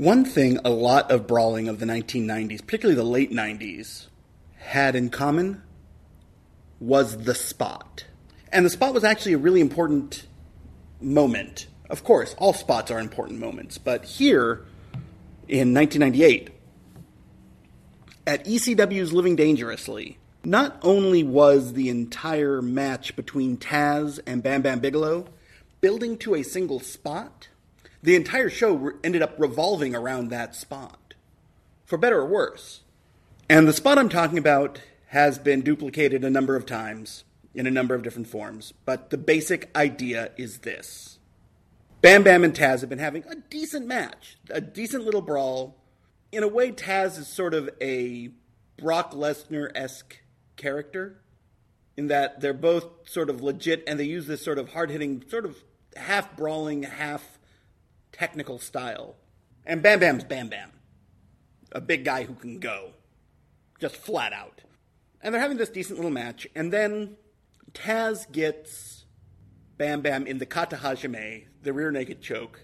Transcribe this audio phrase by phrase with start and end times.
[0.00, 4.06] One thing a lot of brawling of the 1990s, particularly the late 90s,
[4.56, 5.60] had in common
[6.80, 8.06] was the spot.
[8.50, 10.26] And the spot was actually a really important
[11.02, 11.66] moment.
[11.90, 14.64] Of course, all spots are important moments, but here
[15.48, 16.48] in 1998,
[18.26, 24.80] at ECW's Living Dangerously, not only was the entire match between Taz and Bam Bam
[24.80, 25.26] Bigelow
[25.82, 27.48] building to a single spot,
[28.02, 31.14] the entire show re- ended up revolving around that spot,
[31.84, 32.82] for better or worse.
[33.48, 37.70] And the spot I'm talking about has been duplicated a number of times in a
[37.70, 41.18] number of different forms, but the basic idea is this
[42.00, 45.76] Bam Bam and Taz have been having a decent match, a decent little brawl.
[46.32, 48.30] In a way, Taz is sort of a
[48.78, 50.20] Brock Lesnar esque
[50.56, 51.20] character
[51.96, 55.22] in that they're both sort of legit and they use this sort of hard hitting,
[55.28, 55.56] sort of
[55.96, 57.39] half brawling, half
[58.20, 59.16] technical style.
[59.64, 60.72] And Bam Bam's Bam Bam,
[61.72, 62.90] a big guy who can go,
[63.80, 64.60] just flat out.
[65.22, 67.16] And they're having this decent little match, and then
[67.72, 69.06] Taz gets
[69.78, 72.60] Bam Bam in the kata hajime, the rear naked choke,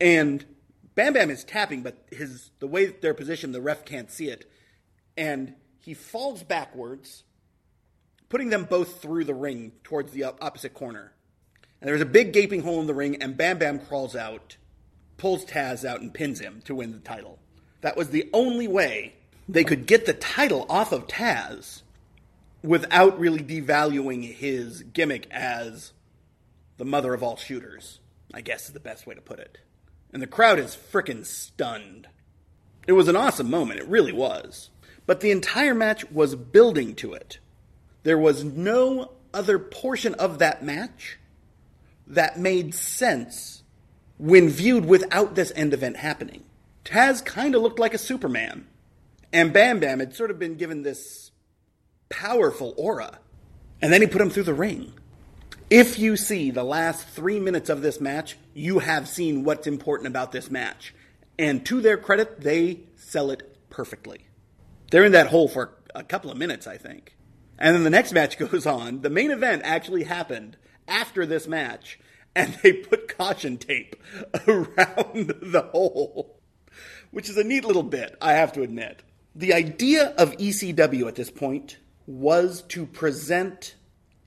[0.00, 0.46] and
[0.94, 4.50] Bam Bam is tapping, but his the way they're positioned, the ref can't see it,
[5.14, 7.24] and he falls backwards,
[8.30, 11.12] putting them both through the ring towards the opposite corner.
[11.82, 14.56] And there's a big gaping hole in the ring, and Bam Bam crawls out,
[15.16, 17.38] pulls Taz out, and pins him to win the title.
[17.80, 19.14] That was the only way
[19.48, 21.82] they could get the title off of Taz
[22.62, 25.92] without really devaluing his gimmick as
[26.78, 28.00] the mother of all shooters,
[28.34, 29.58] I guess is the best way to put it.
[30.12, 32.08] And the crowd is frickin' stunned.
[32.86, 34.70] It was an awesome moment, it really was.
[35.06, 37.38] But the entire match was building to it.
[38.02, 41.18] There was no other portion of that match
[42.06, 43.62] that made sense
[44.18, 46.44] when viewed without this end event happening.
[46.84, 48.66] Taz kind of looked like a Superman.
[49.32, 51.30] And Bam Bam had sort of been given this
[52.08, 53.18] powerful aura.
[53.82, 54.92] And then he put him through the ring.
[55.68, 60.06] If you see the last three minutes of this match, you have seen what's important
[60.06, 60.94] about this match.
[61.38, 64.26] And to their credit, they sell it perfectly.
[64.90, 67.16] They're in that hole for a couple of minutes, I think.
[67.58, 69.02] And then the next match goes on.
[69.02, 70.56] The main event actually happened
[70.88, 71.98] after this match,
[72.36, 73.96] and they put caution tape
[74.46, 76.38] around the hole,
[77.10, 79.02] which is a neat little bit, I have to admit.
[79.34, 83.74] The idea of ECW at this point was to present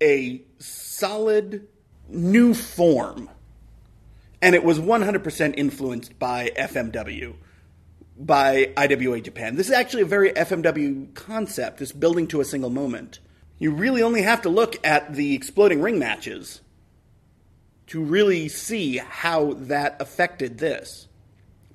[0.01, 1.67] a solid
[2.09, 3.29] new form,
[4.41, 7.35] and it was 100% influenced by FMW
[8.21, 9.55] by IWA Japan.
[9.55, 13.19] This is actually a very FMW concept, this building to a single moment.
[13.59, 16.59] You really only have to look at the exploding ring matches
[17.89, 21.07] to really see how that affected this.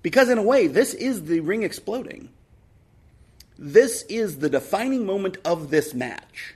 [0.03, 2.31] Because, in a way, this is the ring exploding.
[3.59, 6.55] This is the defining moment of this match,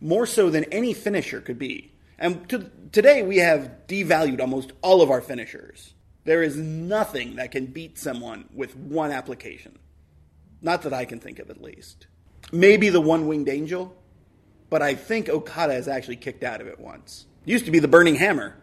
[0.00, 1.92] more so than any finisher could be.
[2.18, 5.94] And to, today, we have devalued almost all of our finishers.
[6.24, 9.78] There is nothing that can beat someone with one application.
[10.60, 12.06] Not that I can think of, at least.
[12.52, 13.96] Maybe the one winged angel,
[14.70, 17.26] but I think Okada has actually kicked out of it once.
[17.44, 18.56] Used to be the burning hammer.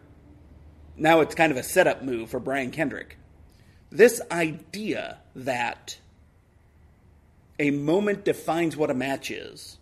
[1.00, 3.16] Now it's kind of a setup move for Brian Kendrick.
[3.90, 5.98] This idea that
[7.58, 9.78] a moment defines what a match is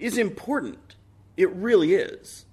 [0.00, 0.96] is important.
[1.36, 2.44] It really is.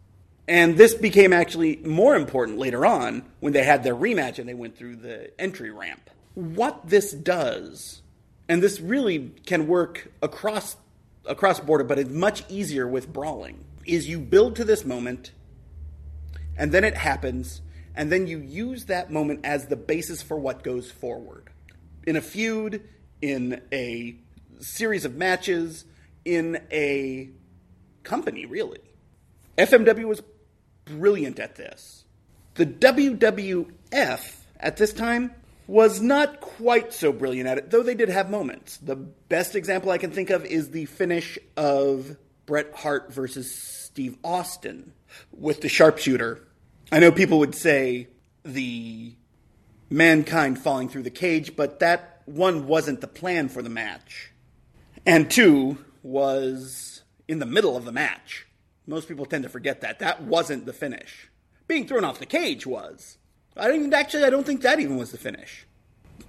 [0.47, 4.53] And this became actually more important later on when they had their rematch and they
[4.53, 6.11] went through the entry ramp.
[6.35, 8.03] What this does,
[8.47, 10.77] and this really can work across
[11.25, 15.31] across border, but it's much easier with brawling, is you build to this moment,
[16.57, 17.61] and then it happens,
[17.95, 21.49] and then you use that moment as the basis for what goes forward.
[22.05, 22.87] In a feud,
[23.21, 24.15] in a
[24.59, 25.85] series of matches,
[26.25, 27.29] in a
[28.03, 28.79] company, really.
[29.57, 30.21] FMW was
[30.85, 32.03] brilliant at this.
[32.55, 35.33] The WWF at this time
[35.67, 38.77] was not quite so brilliant at it, though they did have moments.
[38.77, 44.17] The best example I can think of is the finish of Bret Hart versus Steve
[44.23, 44.93] Austin
[45.31, 46.47] with the sharpshooter.
[46.91, 48.07] I know people would say
[48.43, 49.15] the
[49.89, 54.31] mankind falling through the cage, but that one wasn't the plan for the match.
[55.05, 58.47] And two was in the middle of the match.
[58.85, 59.99] Most people tend to forget that.
[59.99, 61.29] That wasn't the finish.
[61.67, 63.17] Being thrown off the cage was.
[63.55, 65.65] I didn't actually I don't think that even was the finish.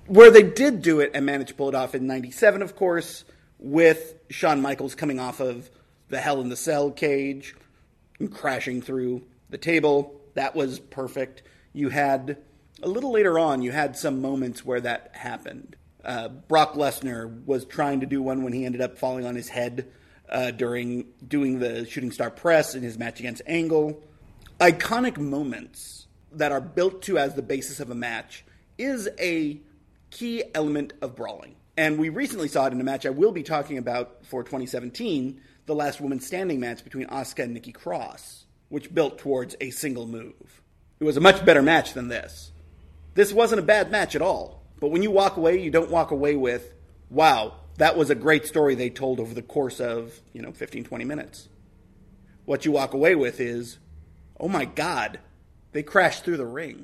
[0.07, 3.25] Where they did do it and managed to pull it off in 97 of course
[3.59, 5.71] with Shawn Michaels coming off of
[6.15, 7.55] the Hell in the Cell cage
[8.21, 10.21] and crashing through the table.
[10.35, 11.43] That was perfect.
[11.73, 12.39] You had
[12.83, 15.77] A little later on, you had some moments where that happened.
[16.05, 19.49] Uh, Brock Lesnar was trying to do one when he ended up falling on his
[19.49, 19.89] head
[20.29, 24.03] uh, during doing the shooting star press in his match against Angle.
[24.61, 28.45] Iconic moments that are built to as the basis of a match
[28.77, 29.61] is a
[30.11, 31.57] key element of brawling.
[31.77, 35.41] And we recently saw it in a match I will be talking about for 2017,
[35.67, 40.07] the last woman standing match between Asuka and Nikki Cross, which built towards a single
[40.07, 40.63] move.
[41.01, 42.53] It was a much better match than this.
[43.15, 44.63] This wasn't a bad match at all.
[44.81, 46.75] But when you walk away, you don't walk away with,
[47.11, 50.85] wow, that was a great story they told over the course of, you know, 15,
[50.85, 51.49] 20 minutes.
[52.45, 53.79] What you walk away with is,
[54.39, 55.19] oh my God,
[55.73, 56.83] they crashed through the ring.